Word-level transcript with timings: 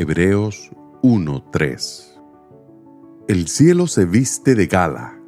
Hebreos 0.00 0.70
1:3 1.02 2.20
El 3.26 3.48
cielo 3.48 3.88
se 3.88 4.04
viste 4.04 4.54
de 4.54 4.68
gala. 4.68 5.18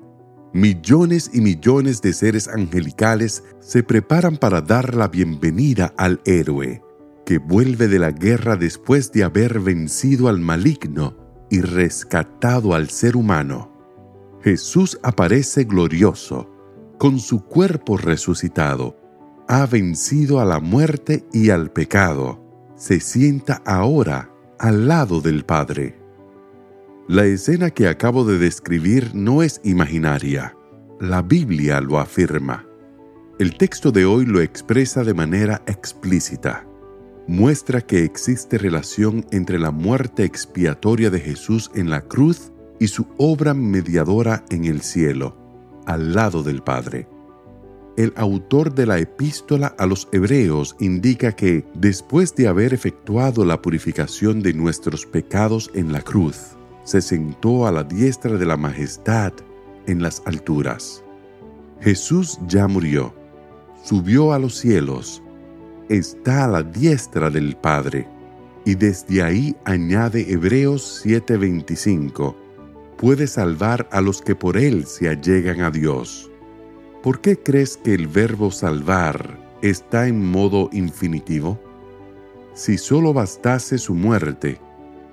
Millones 0.52 1.28
y 1.34 1.40
millones 1.40 2.00
de 2.02 2.12
seres 2.12 2.46
angelicales 2.46 3.42
se 3.58 3.82
preparan 3.82 4.36
para 4.36 4.60
dar 4.60 4.94
la 4.94 5.08
bienvenida 5.08 5.92
al 5.96 6.20
héroe, 6.24 6.84
que 7.26 7.38
vuelve 7.38 7.88
de 7.88 7.98
la 7.98 8.12
guerra 8.12 8.54
después 8.54 9.10
de 9.10 9.24
haber 9.24 9.58
vencido 9.58 10.28
al 10.28 10.38
maligno 10.38 11.16
y 11.50 11.62
rescatado 11.62 12.72
al 12.72 12.90
ser 12.90 13.16
humano. 13.16 13.72
Jesús 14.40 15.00
aparece 15.02 15.64
glorioso, 15.64 16.48
con 16.96 17.18
su 17.18 17.44
cuerpo 17.44 17.96
resucitado, 17.96 18.96
ha 19.48 19.66
vencido 19.66 20.38
a 20.38 20.44
la 20.44 20.60
muerte 20.60 21.26
y 21.32 21.50
al 21.50 21.72
pecado, 21.72 22.72
se 22.76 23.00
sienta 23.00 23.62
ahora 23.66 24.29
al 24.60 24.88
lado 24.88 25.22
del 25.22 25.46
Padre. 25.46 25.96
La 27.08 27.24
escena 27.24 27.70
que 27.70 27.88
acabo 27.88 28.26
de 28.26 28.38
describir 28.38 29.14
no 29.14 29.42
es 29.42 29.58
imaginaria. 29.64 30.54
La 31.00 31.22
Biblia 31.22 31.80
lo 31.80 31.98
afirma. 31.98 32.66
El 33.38 33.56
texto 33.56 33.90
de 33.90 34.04
hoy 34.04 34.26
lo 34.26 34.42
expresa 34.42 35.02
de 35.02 35.14
manera 35.14 35.62
explícita. 35.66 36.66
Muestra 37.26 37.80
que 37.80 38.04
existe 38.04 38.58
relación 38.58 39.24
entre 39.30 39.58
la 39.58 39.70
muerte 39.70 40.24
expiatoria 40.24 41.08
de 41.08 41.20
Jesús 41.20 41.70
en 41.74 41.88
la 41.88 42.02
cruz 42.02 42.52
y 42.78 42.88
su 42.88 43.06
obra 43.16 43.54
mediadora 43.54 44.44
en 44.50 44.66
el 44.66 44.82
cielo, 44.82 45.38
al 45.86 46.12
lado 46.12 46.42
del 46.42 46.62
Padre. 46.62 47.08
El 48.00 48.14
autor 48.16 48.74
de 48.74 48.86
la 48.86 48.98
epístola 48.98 49.74
a 49.76 49.84
los 49.84 50.08
hebreos 50.10 50.74
indica 50.80 51.32
que, 51.32 51.66
después 51.74 52.34
de 52.34 52.48
haber 52.48 52.72
efectuado 52.72 53.44
la 53.44 53.60
purificación 53.60 54.40
de 54.40 54.54
nuestros 54.54 55.04
pecados 55.04 55.70
en 55.74 55.92
la 55.92 56.00
cruz, 56.00 56.56
se 56.84 57.02
sentó 57.02 57.66
a 57.66 57.72
la 57.72 57.84
diestra 57.84 58.38
de 58.38 58.46
la 58.46 58.56
majestad 58.56 59.34
en 59.86 60.02
las 60.02 60.22
alturas. 60.24 61.04
Jesús 61.82 62.38
ya 62.48 62.66
murió, 62.68 63.14
subió 63.84 64.32
a 64.32 64.38
los 64.38 64.56
cielos, 64.56 65.22
está 65.90 66.46
a 66.46 66.48
la 66.48 66.62
diestra 66.62 67.28
del 67.28 67.54
Padre, 67.54 68.08
y 68.64 68.76
desde 68.76 69.22
ahí 69.22 69.54
añade 69.66 70.24
Hebreos 70.32 71.02
7:25, 71.04 72.34
puede 72.96 73.26
salvar 73.26 73.86
a 73.92 74.00
los 74.00 74.22
que 74.22 74.34
por 74.34 74.56
él 74.56 74.86
se 74.86 75.10
allegan 75.10 75.60
a 75.60 75.70
Dios. 75.70 76.29
¿Por 77.02 77.22
qué 77.22 77.38
crees 77.38 77.78
que 77.78 77.94
el 77.94 78.08
verbo 78.08 78.50
salvar 78.50 79.38
está 79.62 80.06
en 80.06 80.22
modo 80.22 80.68
infinitivo? 80.70 81.58
Si 82.52 82.76
solo 82.76 83.14
bastase 83.14 83.78
su 83.78 83.94
muerte, 83.94 84.60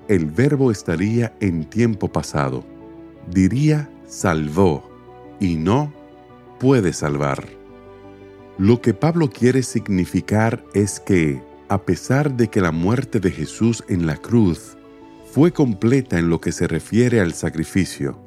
el 0.06 0.26
verbo 0.26 0.70
estaría 0.70 1.34
en 1.40 1.64
tiempo 1.64 2.08
pasado. 2.12 2.62
Diría 3.30 3.90
salvó 4.06 4.86
y 5.40 5.56
no 5.56 5.90
puede 6.60 6.92
salvar. 6.92 7.46
Lo 8.58 8.82
que 8.82 8.92
Pablo 8.92 9.30
quiere 9.30 9.62
significar 9.62 10.62
es 10.74 11.00
que, 11.00 11.40
a 11.68 11.82
pesar 11.82 12.36
de 12.36 12.48
que 12.48 12.60
la 12.60 12.72
muerte 12.72 13.18
de 13.18 13.30
Jesús 13.30 13.82
en 13.88 14.06
la 14.06 14.16
cruz 14.16 14.76
fue 15.32 15.52
completa 15.52 16.18
en 16.18 16.28
lo 16.28 16.40
que 16.40 16.52
se 16.52 16.66
refiere 16.66 17.20
al 17.20 17.32
sacrificio, 17.32 18.18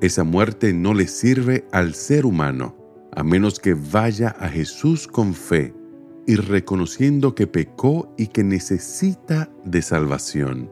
esa 0.00 0.22
muerte 0.22 0.72
no 0.72 0.94
le 0.94 1.08
sirve 1.08 1.64
al 1.72 1.94
ser 1.94 2.26
humano, 2.26 2.81
a 3.14 3.22
menos 3.22 3.60
que 3.60 3.74
vaya 3.74 4.28
a 4.38 4.48
Jesús 4.48 5.06
con 5.06 5.34
fe 5.34 5.74
y 6.26 6.36
reconociendo 6.36 7.34
que 7.34 7.46
pecó 7.46 8.14
y 8.16 8.28
que 8.28 8.44
necesita 8.44 9.50
de 9.64 9.82
salvación. 9.82 10.70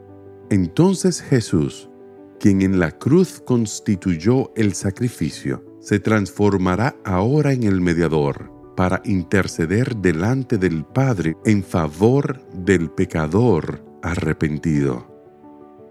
Entonces 0.50 1.20
Jesús, 1.20 1.90
quien 2.38 2.62
en 2.62 2.78
la 2.78 2.92
cruz 2.92 3.42
constituyó 3.44 4.52
el 4.56 4.74
sacrificio, 4.74 5.64
se 5.80 5.98
transformará 5.98 6.96
ahora 7.04 7.52
en 7.52 7.64
el 7.64 7.80
mediador 7.80 8.50
para 8.76 9.02
interceder 9.04 9.96
delante 9.96 10.56
del 10.56 10.84
Padre 10.84 11.36
en 11.44 11.62
favor 11.62 12.40
del 12.54 12.90
pecador 12.90 13.84
arrepentido. 14.02 15.09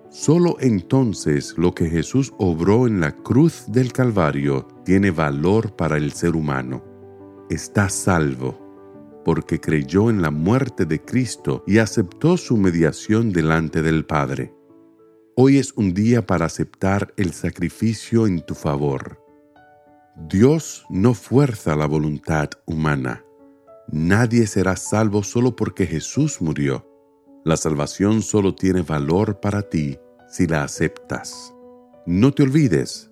Solo 0.10 0.58
entonces 0.60 1.54
lo 1.58 1.76
que 1.76 1.88
Jesús 1.88 2.34
obró 2.40 2.88
en 2.88 3.00
la 3.00 3.12
cruz 3.12 3.66
del 3.68 3.94
Calvario 3.94 4.68
tiene 4.84 5.12
valor 5.12 5.76
para 5.76 5.98
el 5.98 6.14
ser 6.14 6.36
humano. 6.36 6.84
Está 7.50 7.90
salvo 7.90 8.70
porque 9.24 9.60
creyó 9.60 10.10
en 10.10 10.24
la 10.24 10.32
muerte 10.32 10.86
de 10.86 11.00
Cristo 11.00 11.64
y 11.68 11.78
aceptó 11.78 12.38
su 12.38 12.58
mediación 12.58 13.32
delante 13.32 13.84
del 13.84 14.04
Padre. 14.04 14.52
Hoy 15.36 15.60
es 15.60 15.74
un 15.74 15.94
día 15.94 16.26
para 16.26 16.48
aceptar 16.48 17.14
el 17.16 17.32
sacrificio 17.34 18.26
en 18.26 18.42
tu 18.42 18.56
favor. 18.56 19.24
Dios 20.28 20.86
no 20.90 21.14
fuerza 21.14 21.76
la 21.76 21.86
voluntad 21.86 22.50
humana. 22.66 23.24
Nadie 23.92 24.48
será 24.48 24.76
salvo 24.76 25.22
solo 25.22 25.56
porque 25.56 25.86
Jesús 25.86 26.42
murió. 26.42 26.89
La 27.46 27.56
salvación 27.58 28.22
solo 28.22 28.54
tiene 28.54 28.82
valor 28.82 29.40
para 29.40 29.62
ti 29.62 29.98
si 30.28 30.46
la 30.46 30.64
aceptas. 30.64 31.54
No 32.06 32.34
te 32.34 32.44
olvides, 32.44 33.12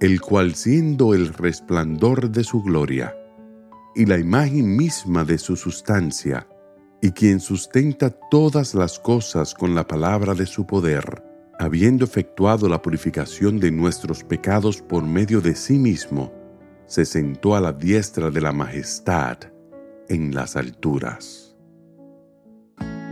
el 0.00 0.20
cual 0.20 0.54
siendo 0.54 1.14
el 1.14 1.32
resplandor 1.32 2.30
de 2.30 2.44
su 2.44 2.62
gloria, 2.62 3.16
y 3.94 4.06
la 4.06 4.18
imagen 4.18 4.76
misma 4.76 5.24
de 5.24 5.38
su 5.38 5.56
sustancia, 5.56 6.48
y 7.00 7.10
quien 7.10 7.40
sustenta 7.40 8.10
todas 8.10 8.74
las 8.74 8.98
cosas 8.98 9.54
con 9.54 9.74
la 9.74 9.86
palabra 9.86 10.34
de 10.34 10.46
su 10.46 10.66
poder, 10.66 11.22
habiendo 11.58 12.04
efectuado 12.04 12.68
la 12.68 12.80
purificación 12.80 13.60
de 13.60 13.70
nuestros 13.70 14.24
pecados 14.24 14.80
por 14.80 15.04
medio 15.04 15.40
de 15.40 15.54
sí 15.54 15.78
mismo, 15.78 16.32
se 16.86 17.04
sentó 17.04 17.56
a 17.56 17.60
la 17.60 17.72
diestra 17.72 18.30
de 18.30 18.40
la 18.40 18.52
majestad 18.52 19.38
en 20.08 20.34
las 20.34 20.56
alturas. 20.56 21.43